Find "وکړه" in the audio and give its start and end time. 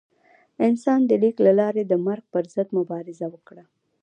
3.31-3.63